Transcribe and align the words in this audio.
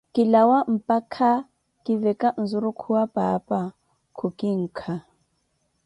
Kilawa 0.13 0.59
mpakha 0.75 1.31
kiveka 1.83 2.27
nzurukhu 2.41 2.87
wa 2.95 3.03
paapa, 3.15 3.59
khukinkha. 4.17 4.93